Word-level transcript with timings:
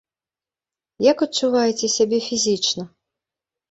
Як 1.11 1.17
адчуваеце 1.27 1.93
сябе 1.99 2.25
фізічна? 2.33 2.83